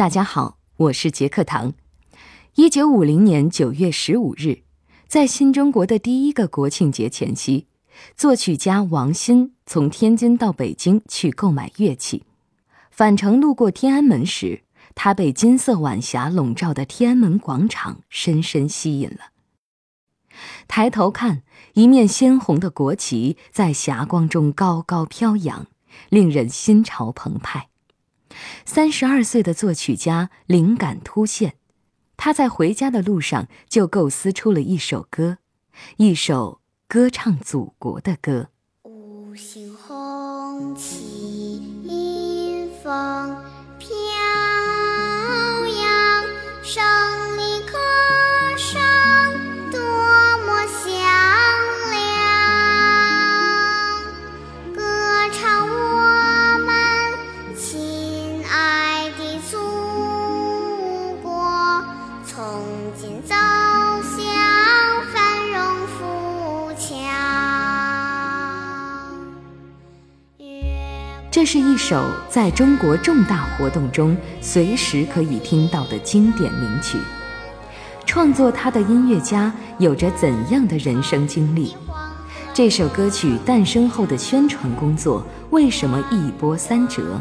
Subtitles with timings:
[0.00, 1.74] 大家好，我是杰克唐。
[2.54, 4.62] 一九五零年九月十五日，
[5.06, 7.66] 在新中国的第一个国庆节前夕，
[8.16, 12.24] 作曲家王鑫从天津到北京去购买乐器。
[12.90, 14.62] 返程路过天安门时，
[14.94, 19.32] 他被金色晚霞笼罩的天安门广场深深吸引了。
[20.66, 21.42] 抬头看，
[21.74, 25.66] 一面鲜红的国旗在霞光中高高飘扬，
[26.08, 27.68] 令人心潮澎湃。
[28.64, 31.54] 三十二岁的作曲家灵感突现，
[32.16, 35.38] 他在回家的路上就构思出了一首歌，
[35.96, 38.48] 一首歌唱祖国的歌。
[38.84, 43.19] 五星红旗迎风
[71.52, 76.96] 是一首在中国重大活动中随时可以听到的经典名曲。
[78.06, 81.74] 创作它的音乐家有着怎样的人生经历？
[82.54, 87.20] 这首歌曲诞生后的宣传工作为什么一波三折？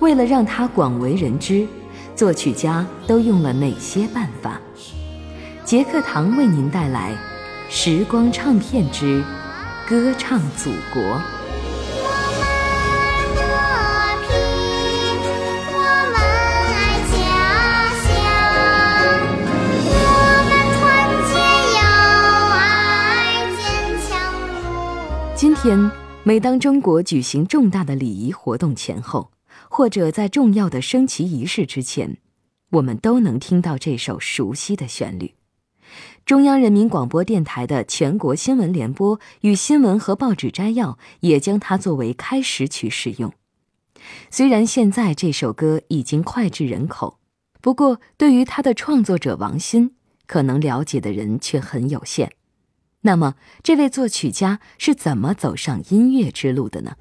[0.00, 1.66] 为了让它广为人知，
[2.14, 4.60] 作曲家都用了哪些办法？
[5.64, 7.12] 杰克唐为您带来
[7.74, 9.24] 《时光唱片之
[9.88, 11.02] 歌唱祖国》。
[25.62, 25.78] 天，
[26.24, 29.30] 每当中国举行重大的礼仪活动前后，
[29.70, 32.16] 或者在重要的升旗仪式之前，
[32.70, 35.34] 我们都能听到这首熟悉的旋律。
[36.26, 43.32] 中央人民广播电台的全国新闻联播与新闻和报纸摘要也将它作为开始曲使用。
[44.32, 47.20] 虽然现在这首歌已经脍炙人口，
[47.60, 49.92] 不过对于它的创作者王鑫，
[50.26, 52.32] 可能了解的人却很有限。
[53.04, 56.92] 那么，这位作曲家是怎么走上音乐之路的呢？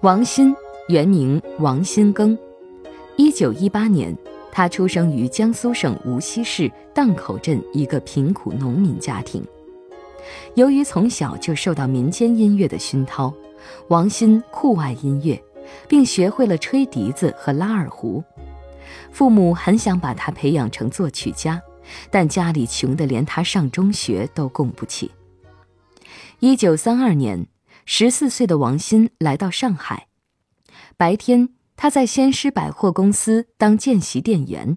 [0.00, 0.54] 王鑫，
[0.88, 2.38] 原名王新庚，
[3.16, 4.16] 一九一八年，
[4.52, 9.44] 他出生于江苏省无锡市荡口镇一个贫苦农民家庭。
[10.54, 13.34] 由于从小就受到民间音乐的熏陶，
[13.88, 15.42] 王鑫酷爱音乐，
[15.88, 18.22] 并学会了吹笛子和拉二胡。
[19.10, 21.60] 父母很想把他培养成作曲家，
[22.10, 25.10] 但家里穷得连他上中学都供不起。
[26.40, 27.46] 一九三二年，
[27.86, 30.08] 十四岁的王鑫来到上海，
[30.96, 34.76] 白天他在先施百货公司当见习店员，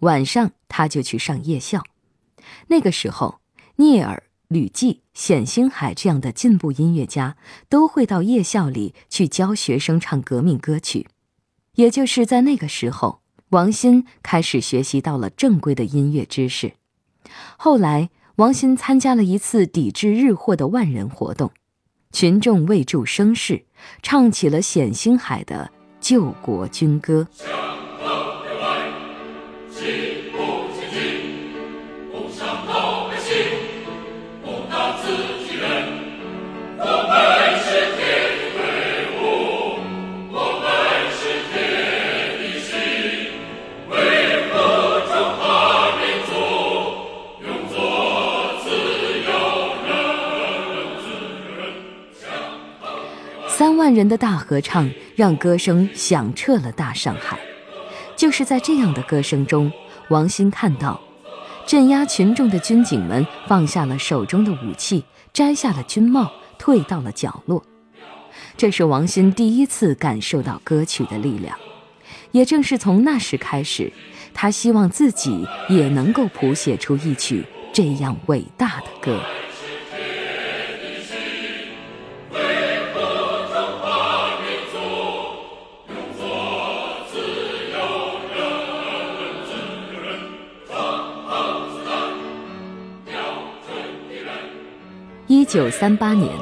[0.00, 1.82] 晚上他就去上夜校。
[2.68, 3.40] 那个时候，
[3.76, 7.36] 聂耳、吕季、冼星海这样的进步音乐家
[7.68, 11.08] 都会到夜校里去教学生唱革命歌曲。
[11.74, 13.20] 也就是在那个时候，
[13.54, 16.72] 王鑫开始学习到了正规的音乐知识。
[17.56, 21.52] 后来，王鑫参加了一次抵制日货的万人活动，
[22.10, 23.66] 群众为助声势，
[24.02, 25.70] 唱起了冼星海的
[26.00, 27.28] 救国军歌。
[53.84, 57.38] 万人的大合唱让歌声响彻了大上海。
[58.16, 59.70] 就是在这样的歌声中，
[60.08, 60.98] 王鑫看到，
[61.66, 67.62] 镇压群众的军警们放下了手中的武器，摘下了军帽，退到了角落。
[68.56, 71.54] 这是王鑫第一次感受到歌曲的力量。
[72.30, 73.92] 也正是从那时开始，
[74.32, 79.20] 他希望自己也能够谱写出一曲这样伟大的歌。
[95.54, 96.36] 九三八年，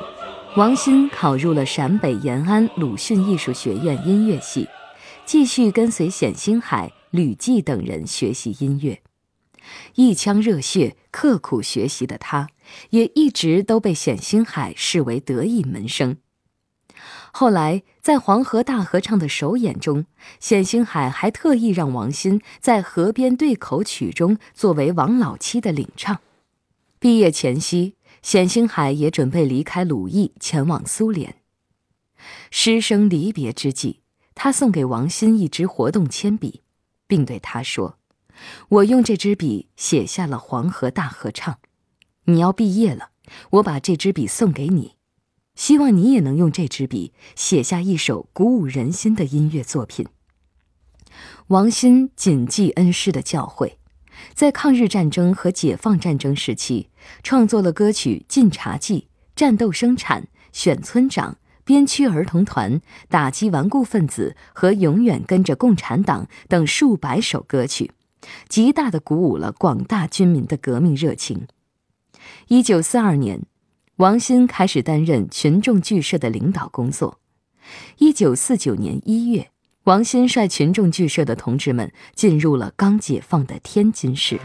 [0.56, 4.66] 王鑫考入了陕北延安鲁迅艺术学院音乐系，
[5.26, 9.02] 继续跟随冼星海、吕骥等人学习音乐。
[9.96, 12.48] 一腔热血、刻苦学习的他，
[12.88, 16.16] 也一直都被冼星海视为得意门生。
[17.32, 20.06] 后来，在黄河大合唱的首演中，
[20.40, 26.20] 冼星海还特意让王鑫在《河边对口曲》中作为王老七的领唱。
[26.98, 31.36] 毕业前夕，冼星海也准备离开鲁艺，前往苏联。
[32.50, 34.00] 师生离别之际，
[34.34, 36.62] 他送给王鑫一支活动铅笔，
[37.08, 37.98] 并对他说
[38.70, 41.54] ：“我用这支笔写下了《黄河大合唱》，
[42.26, 43.10] 你要毕业了，
[43.50, 44.96] 我把这支笔送给你。”
[45.54, 50.06] 希望你也能用这支笔写下一首鼓舞人心的音乐作品。
[51.48, 53.74] 王鑫谨记恩师的教诲，
[54.34, 56.88] 在抗日战争和解放战争时期，
[57.22, 59.00] 创作了歌曲《晋察冀》
[59.36, 60.22] 《战斗生产》
[60.52, 61.32] 《选村长》
[61.64, 62.72] 《边区儿童团》
[63.08, 67.92] 《打击顽固分子》和《永远跟着共产党》等数百首歌曲，
[68.48, 71.46] 极大的鼓舞了广大军民的革命热情。
[72.48, 73.42] 一九四二年。
[73.96, 77.20] 王鑫开始担任群众剧社的领导工作。
[77.98, 79.50] 一九四九年一月，
[79.84, 84.38] 王鑫率群众剧社的同志们进入了刚解放的天津市。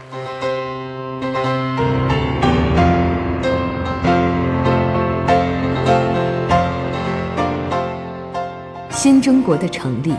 [8.90, 10.12] 新中国的成立，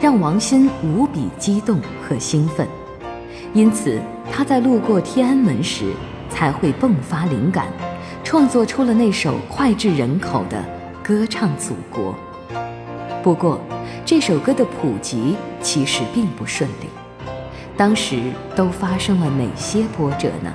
[0.00, 2.66] 让王鑫无比激动和兴奋，
[3.52, 5.92] 因此他在路过天安门时
[6.28, 7.68] 才会迸发灵感。
[8.24, 10.58] 创作出了那首脍炙人口的
[11.06, 12.12] 《歌唱祖国》。
[13.22, 13.60] 不过，
[14.06, 16.88] 这首歌的普及其实并不顺利。
[17.74, 20.54] 当时都发生了哪些波折呢？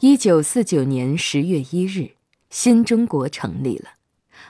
[0.00, 2.12] 一九四九年十月一日，
[2.48, 3.90] 新中国成立了。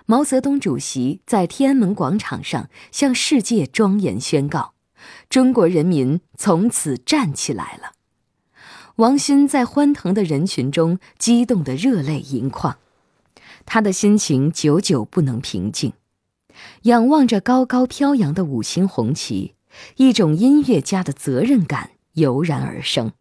[0.06, 4.74] 毛泽东主席在天安门广场上向世界庄严宣告
[5.28, 7.94] ：“中国人民从此站起来了。”
[8.96, 12.78] 王鑫在欢腾的人群中激动得热泪盈眶，
[13.66, 15.92] 他的心情久久不能平静。
[16.82, 19.54] 仰望着高高飘扬的五星红旗，
[19.96, 23.12] 一种音乐家的责任感油然而生。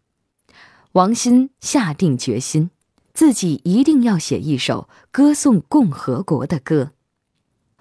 [0.94, 2.72] 王鑫下定决心，
[3.14, 6.92] 自己一定要写一首歌颂共和国的歌。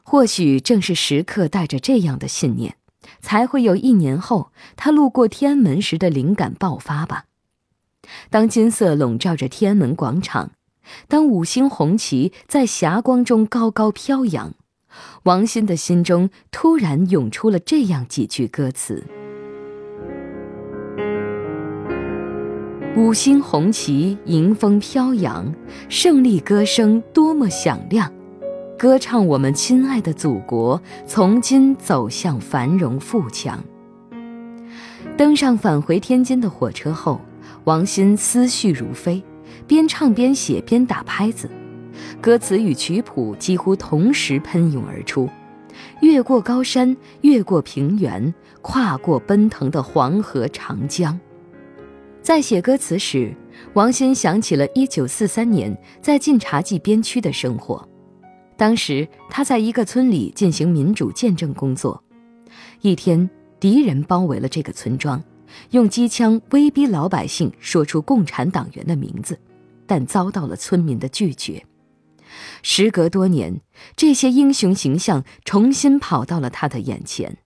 [0.03, 2.77] 或许正是时刻带着这样的信念，
[3.21, 7.25] 才会有一年后他路过天安门时的灵感爆发吧。
[8.31, 10.53] 当金色笼罩着天安门广场，
[11.09, 14.55] 当五星红旗在霞光中高高飘扬，
[15.25, 19.05] 王鑫的心中突然涌出了这样几句歌词
[22.97, 25.55] ：“五星红旗迎风飘扬，
[25.89, 28.13] 胜利歌声多么响亮，
[28.79, 33.63] 歌唱我们亲爱的祖国从今走向繁荣富强。”
[35.17, 37.21] 登上返回天津的火车后。
[37.65, 39.21] 王鑫思绪如飞，
[39.67, 41.51] 边唱边写边打拍子，
[42.21, 45.29] 歌词与曲谱几乎同时喷涌而出。
[46.01, 48.33] 越过高山，越过平原，
[48.63, 51.19] 跨过奔腾的黄河长江。
[52.23, 53.35] 在写歌词时，
[53.75, 57.87] 王鑫想起了1943年在晋察冀边区的生活。
[58.57, 62.03] 当时他在一个村里进行民主见证工作，
[62.81, 63.29] 一天，
[63.61, 65.23] 敌人包围了这个村庄。
[65.71, 69.39] 用机枪威逼老百姓说出共产党员的名字，
[69.87, 71.63] 但遭到了村民的拒绝。
[72.63, 73.61] 时隔多年，
[73.97, 77.39] 这些英雄形象重新跑到了他的眼前，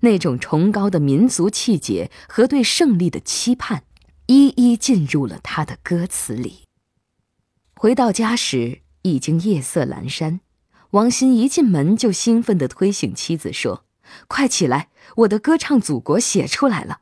[0.00, 3.84] 那种崇高的民族气节和对胜利的期盼，
[4.26, 6.64] 一一进入了他的歌词里。
[7.74, 10.40] 回到家时，已经夜色阑珊。
[10.90, 13.84] 王鑫一进门就兴奋地推醒妻子说
[14.26, 17.00] ：“快起来，我的歌唱祖国写出来了。”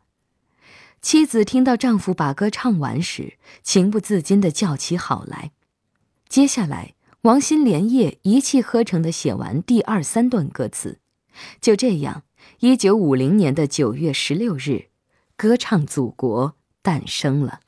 [1.00, 5.52] 妻子听到丈夫把歌唱完时，情不自禁地叫起好来。
[6.28, 11.00] 接下来，王心连夜一气呵成地写完第二三段歌词。
[11.60, 12.22] 就这样，
[12.60, 14.60] 一九五零年的九月十六日，
[15.37, 17.58] 《歌唱祖国》诞生了。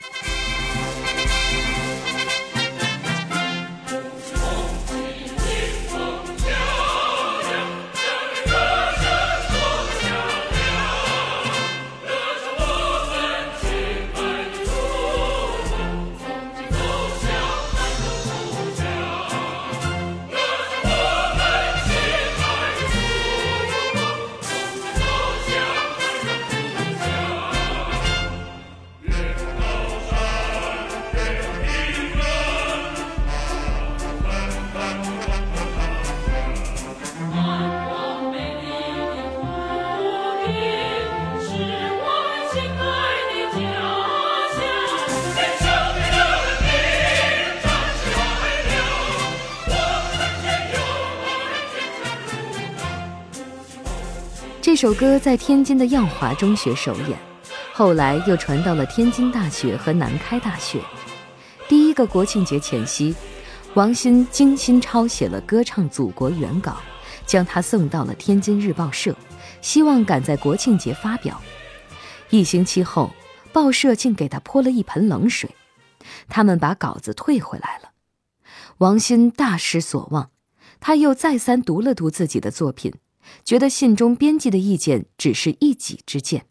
[54.80, 57.10] 首歌在天津的耀华中学首演，
[57.70, 60.80] 后来又传到了天津大学和南开大学。
[61.68, 63.14] 第一个国庆节前夕，
[63.74, 66.78] 王鑫精心抄写了《歌唱祖国》原稿，
[67.26, 69.14] 将它送到了天津日报社，
[69.60, 71.38] 希望赶在国庆节发表。
[72.30, 73.10] 一星期后，
[73.52, 75.54] 报社竟给他泼了一盆冷水，
[76.26, 77.90] 他们把稿子退回来了。
[78.78, 80.30] 王鑫大失所望，
[80.80, 82.94] 他又再三读了读自己的作品。
[83.44, 86.46] 觉得信中编辑的意见只是一己之见，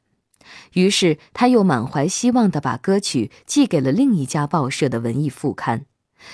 [0.74, 5.86] 于是他又满怀希望地把歌曲寄给了另一家报社的文艺副刊，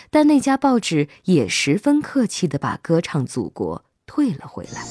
[0.10, 4.82] 但那家报纸也十分客气地把《歌唱祖国》退了回来。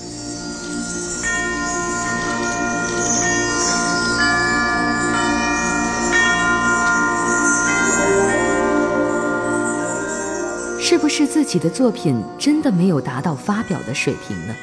[10.80, 14.54] 是不是自己的作品真的没有达到发表的水平呢？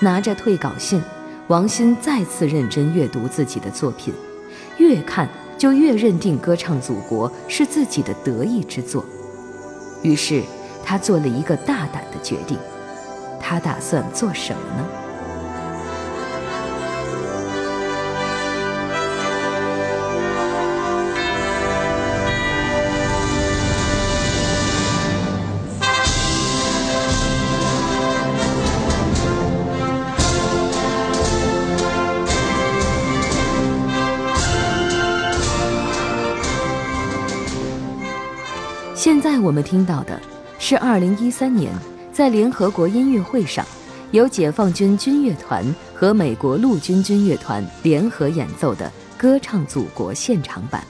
[0.00, 1.02] 拿着退稿信，
[1.48, 4.12] 王鑫再次认真阅读自己的作品，
[4.78, 9.04] 越看就越认定《歌唱祖国》是自己的得意之作。
[10.02, 10.42] 于是，
[10.84, 12.58] 他做了一个大胆的决定，
[13.40, 15.03] 他打算做什么呢？
[39.24, 40.20] 在我们听到的
[40.58, 41.72] 是2013年
[42.12, 43.64] 在联合国音乐会上，
[44.10, 45.64] 由解放军军乐团
[45.94, 48.86] 和美国陆军军乐团联合演奏的
[49.18, 50.84] 《歌唱祖国》现场版。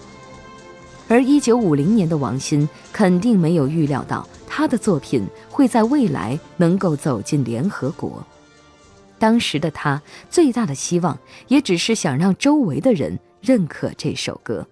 [1.07, 8.21] 而1950年的王鑫肯定没有预料到他的作品会在未来能够走进联合国。
[9.17, 14.67] 当时的他最大的希望也只是想让周围的人认可这首歌。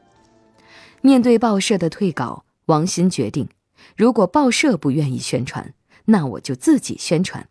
[1.01, 2.43] 面对报社的退稿。
[2.67, 3.49] 王鑫决定，
[3.97, 5.75] 如果报社不愿意宣传，
[6.07, 7.49] 那我就自己宣传。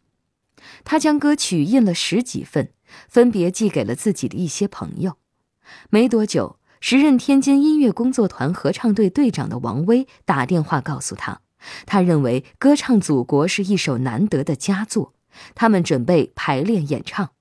[0.83, 2.71] 他将歌曲印了十几份，
[3.09, 5.17] 分别寄给了自己的一些朋友。
[5.89, 11.41] 没多久，时任天津音乐工作团合唱队队长的王威打电话告诉他，
[11.85, 15.13] 他认为《歌唱祖国》是一首难得的佳作，
[15.55, 17.31] 他们准备排练演唱。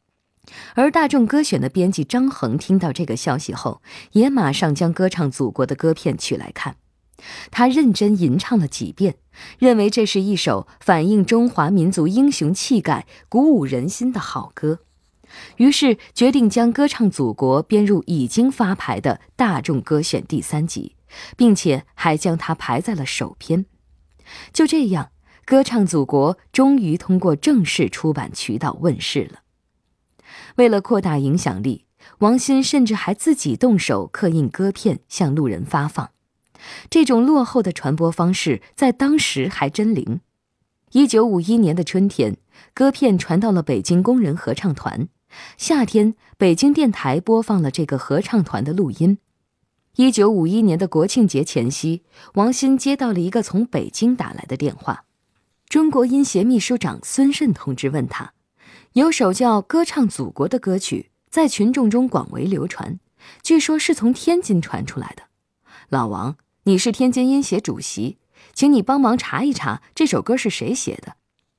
[0.74, 6.76] 而大众歌选的编辑张恒听到这个消息后，也马上将《歌唱祖国》的歌片取来看。
[7.50, 9.16] 他认真吟唱了几遍，
[9.58, 14.80] 认为这是一首反映中华民族英雄气概、鼓舞人心的好歌，
[15.56, 20.96] 于是决定将《歌唱祖国》编入已经发牌的大众歌选第三集，
[21.36, 23.66] 并且还将它排在了首篇。
[24.52, 25.06] 就这样，
[25.44, 29.40] 《歌唱祖国》终于通过正式出版渠道问世了。
[30.56, 31.86] 为了扩大影响力，
[32.18, 36.10] 王鑫甚至还自己动手刻印歌片，向路人发放。
[36.88, 40.20] 这种落后的传播方式在当时还真灵。
[40.92, 42.36] 一九五一年的春天，
[42.74, 45.08] 歌片传到了北京工人合唱团。
[45.56, 49.18] 夏天，北京电台播放了这个合唱团的录音。
[49.94, 52.02] 一九五一年的国庆节前夕，
[52.34, 55.04] 王鑫接到了一个从北京打来的电话。
[55.68, 58.32] 中国音协秘书长孙慎同志问他
[58.94, 62.98] ：“有首叫《歌唱祖国》的歌曲在群众中广为流传，
[63.44, 65.22] 据说是从天津传出来的。”
[65.88, 66.36] 老王。
[66.70, 68.18] 你是天津音协主席，
[68.54, 71.16] 请你帮忙查一查这首歌是谁写的，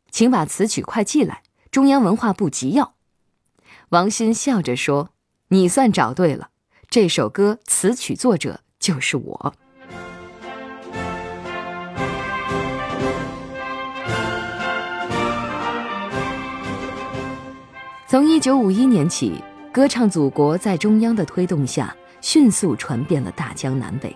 [0.09, 2.93] 请把词曲快寄来，中央文化部急要。
[3.89, 5.09] 王鑫笑着说
[5.51, 6.51] ：“你算找对了，
[6.89, 9.53] 这首歌词曲作者就是我。”
[18.07, 24.15] 从一九五一年起，歌唱祖国在中央的推动下，迅速传遍了大江南北。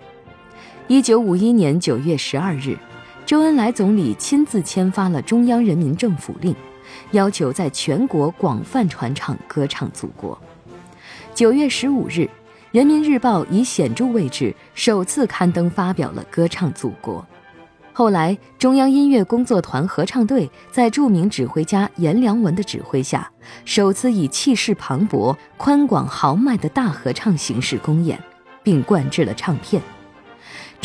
[0.88, 2.78] 一九五一年九月十二日，
[3.26, 6.56] 周恩来总理亲自签发了中央人民政府令，
[7.10, 10.40] 要求在全国广泛传唱《歌唱祖国》。
[11.34, 12.20] 九月十五日，
[12.72, 17.20] 《人民日报》以显著位置首次刊登发表了《歌唱祖国》。
[17.92, 23.28] 后来，中央音乐工作团合唱队在著名指挥家阎良文的指挥下，
[23.64, 28.22] 首次以气势磅礴、宽广豪迈的大合唱形式公演，
[28.62, 29.82] 并灌制了唱片。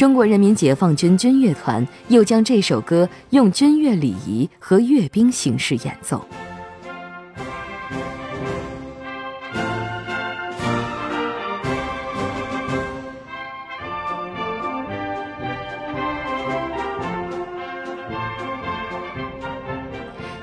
[0.00, 6.26] 中国人民解放军军乐团又将这首歌用军乐礼仪和阅兵形式演奏。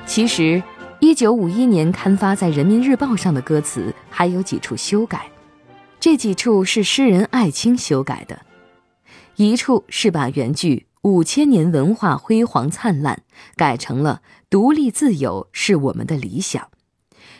[0.06, 0.62] 其实，
[1.00, 5.26] 一九五一年刊发在《人民日报》上的歌词还有几处修改，
[5.98, 8.38] 这几处是诗人艾青修改的。
[9.38, 13.22] 一处是把原句“五千年文化辉煌灿烂”
[13.54, 16.70] 改成了“独立自由是我们的理想”，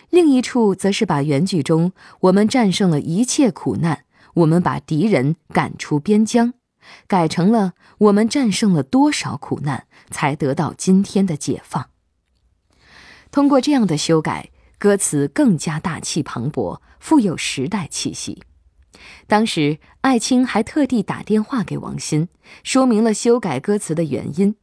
[0.09, 1.91] 另一处则是把原句中
[2.23, 6.55] “我们战胜了一切苦难，我们把敌人赶出边疆”
[7.09, 11.89] 改成了“我们战胜了多少苦难，才得到今天的解放”。
[13.33, 18.45] 通过这样的修改，歌词更加大气磅礴，富有时代气息。
[19.27, 22.29] 当时，艾青还特地打电话给王鑫，
[22.63, 24.57] 说明了修改歌词的原因。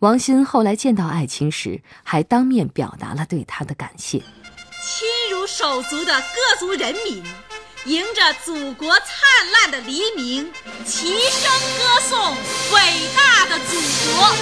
[0.00, 4.18] 王鑫后来见到艾青时，还当面表达了对他的感谢。
[4.18, 7.22] 亲如手足的各族人民，
[7.86, 10.52] 迎着祖国灿烂的黎明，
[10.84, 12.36] 齐声歌颂
[12.74, 12.80] 伟
[13.16, 14.32] 大的祖国。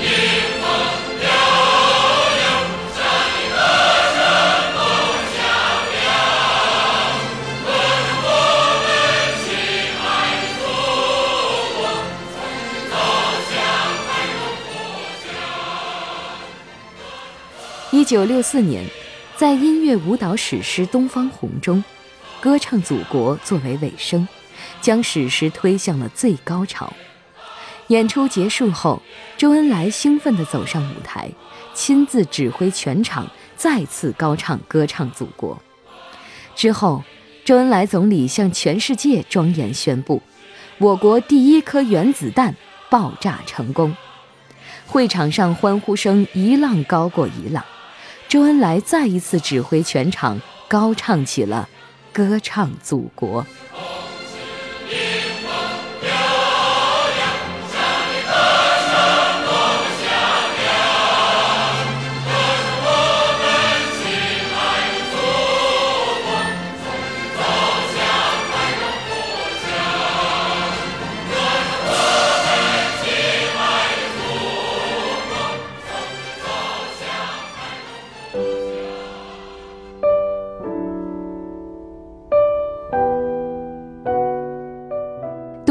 [0.00, 1.67] 一
[18.08, 18.86] 九六四年，
[19.36, 21.84] 在音乐舞蹈史诗《东方红》中，
[22.40, 24.26] 歌唱祖国作为尾声，
[24.80, 26.90] 将史诗推向了最高潮。
[27.88, 29.02] 演出结束后，
[29.36, 31.30] 周恩来兴奋地走上舞台，
[31.74, 35.54] 亲自指挥全场，再次高唱《歌唱祖国》。
[36.56, 37.04] 之后，
[37.44, 40.22] 周恩来总理向全世界庄严宣布
[40.80, 42.56] ：“我国第一颗原子弹
[42.88, 43.94] 爆炸成功。”
[44.88, 47.62] 会场上欢呼声一浪高过一浪。
[48.28, 51.66] 周恩来再一次指挥全场，高唱起了
[52.14, 53.42] 《歌唱祖国》。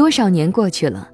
[0.08, 1.06] 多少年过去了，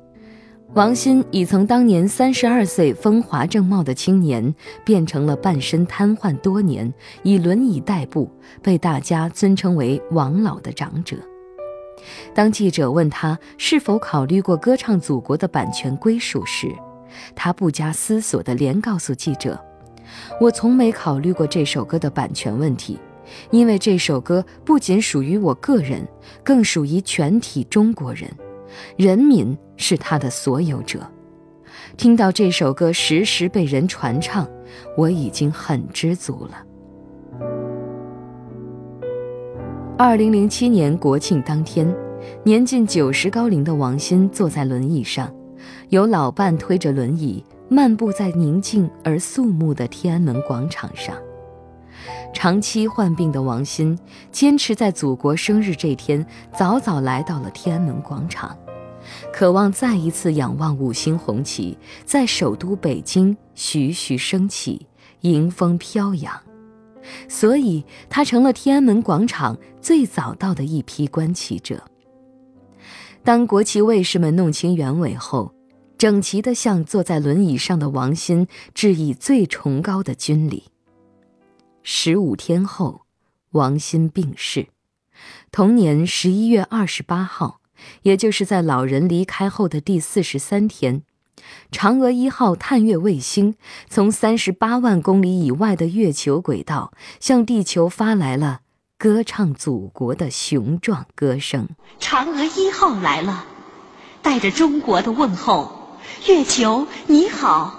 [0.75, 4.55] 王鑫已从当年三十二岁风华正茂的青年，
[4.85, 8.31] 变成了半身瘫痪多年、以轮椅代步、
[8.63, 11.17] 被大家尊称为“王老”的长者。
[12.33, 16.69] 当记者问他是否考虑过歌唱祖国的版权归属时，
[17.35, 19.61] 他不加思索地连告诉记者
[20.41, 22.97] ：“我从没考虑过这首歌的版权问题，
[23.51, 26.07] 因为这首歌不仅属于我个人，
[26.45, 28.31] 更属于全体中国人。”
[28.97, 31.01] 人民是他的所有者。
[31.97, 34.49] 听到这首歌时时被人传唱，
[34.97, 36.63] 我已经很知足了。
[39.97, 41.95] 二零零七年国庆当天，
[42.43, 45.33] 年近九十高龄的王鑫坐在轮椅上，
[45.91, 51.15] 由老伴推着轮椅漫步在宁静而肃穆的天安门广场上。
[52.33, 53.97] 长期患病的王鑫
[54.33, 58.57] 坚持在祖国生日这天早早来到了天安门广场。
[59.37, 64.87] 渴望再一次仰望五星红旗在首都北京徐徐升起，
[65.23, 66.41] 迎风飘扬，
[67.29, 71.83] 所以他成了天安门广场最早到的一批观旗者。
[73.25, 75.53] 当国旗卫士们弄清原委后，
[75.99, 80.63] 整齐地向坐在轮椅上的王鑫致以最崇高的军礼。
[81.83, 83.01] 十五天后，
[83.51, 84.69] 王鑫病逝，
[85.51, 87.59] 同年十一月二十八号。
[88.03, 91.03] 也就是在老人离开后的第四十三天，
[91.71, 93.55] 嫦娥一号探月卫星
[93.89, 98.61] 从三十八万公里以外的月球轨道向地球发来了
[98.99, 101.69] 歌唱祖国的雄壮歌声。
[102.01, 103.45] 嫦娥一号来了，
[104.23, 107.75] 带着中国的问候，月球你好，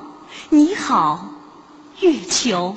[0.50, 1.30] 你好，
[2.02, 2.76] 月球。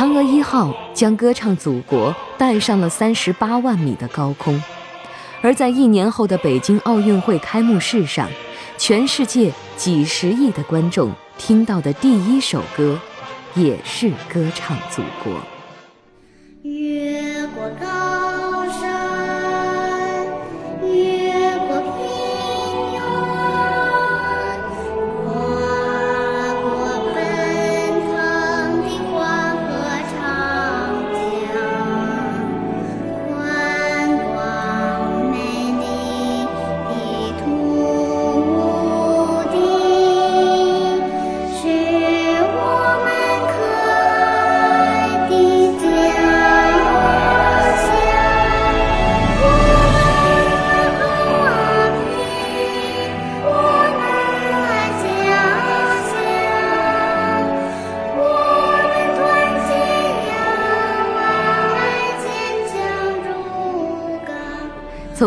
[0.00, 4.58] 嫦娥一号将歌唱祖国带上了三十八万米的高空，
[5.42, 8.26] 而在一年后的北京奥运会开幕式上，
[8.78, 12.98] 全世界几十亿的观众听到的第一首歌，
[13.54, 15.34] 也是歌唱祖国。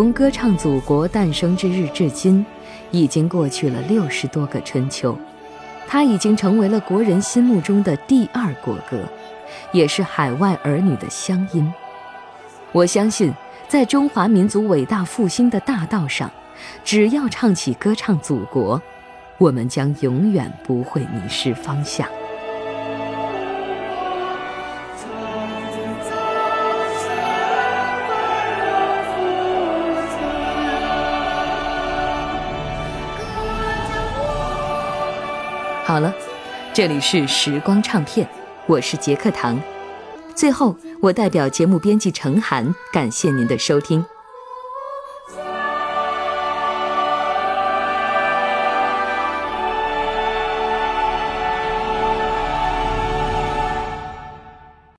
[0.03, 2.45] 从歌唱祖国诞生之日至今，
[2.91, 5.17] 已经过去了六十多个春秋，
[5.87, 9.01] 它已经成为了国人心目中的第二国歌，
[9.71, 11.73] 也是海外儿女的乡音。
[12.73, 13.33] 我相信，
[13.69, 16.29] 在中华民族伟大复兴的大道上，
[16.83, 18.81] 只要唱起歌唱祖国，
[19.37, 22.05] 我们将永远不会迷失方向。
[35.93, 36.11] 好了，
[36.73, 38.27] 这里是时光唱片，
[38.65, 39.61] 我是杰克唐。
[40.33, 44.03] 最后，我代表节目编辑程涵，感谢您的收听。